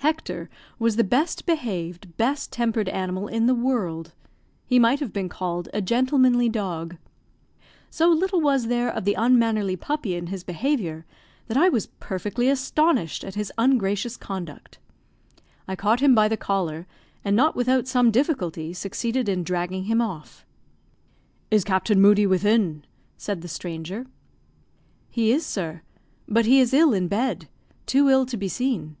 Hector 0.00 0.50
was 0.78 0.96
the 0.96 1.04
best 1.04 1.46
behaved, 1.46 2.14
best 2.18 2.52
tempered 2.52 2.90
animal 2.90 3.28
in 3.28 3.46
the 3.46 3.54
world; 3.54 4.12
he 4.66 4.78
might 4.78 5.00
have 5.00 5.10
been 5.10 5.30
called 5.30 5.70
a 5.72 5.80
gentlemanly 5.80 6.50
dog. 6.50 6.98
So 7.88 8.10
little 8.10 8.42
was 8.42 8.66
there 8.66 8.90
of 8.92 9.06
the 9.06 9.14
unmannerly 9.14 9.76
puppy 9.76 10.16
in 10.16 10.26
his 10.26 10.44
behaviour, 10.44 11.06
that 11.46 11.56
I 11.56 11.70
was 11.70 11.86
perfectly 11.98 12.50
astonished 12.50 13.24
at 13.24 13.36
his 13.36 13.50
ungracious 13.56 14.18
conduct. 14.18 14.76
I 15.66 15.76
caught 15.76 16.00
him 16.00 16.14
by 16.14 16.28
the 16.28 16.36
collar, 16.36 16.86
and 17.24 17.34
not 17.34 17.56
without 17.56 17.88
some 17.88 18.10
difficulty, 18.10 18.74
succeeded 18.74 19.30
in 19.30 19.42
dragging 19.44 19.84
him 19.84 20.02
off. 20.02 20.44
"Is 21.50 21.64
Captain 21.64 21.98
Moodie 22.02 22.26
within?" 22.26 22.84
said 23.16 23.40
the 23.40 23.48
stranger. 23.48 24.04
"He 25.08 25.32
is, 25.32 25.46
sir. 25.46 25.80
But 26.28 26.44
he 26.44 26.60
is 26.60 26.74
ill 26.74 26.92
in 26.92 27.08
bed 27.08 27.48
too 27.86 28.10
ill 28.10 28.26
to 28.26 28.36
be 28.36 28.46
seen." 28.46 28.98